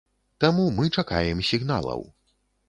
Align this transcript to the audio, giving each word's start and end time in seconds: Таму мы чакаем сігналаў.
Таму 0.43 0.63
мы 0.79 0.89
чакаем 1.01 1.45
сігналаў. 1.51 2.03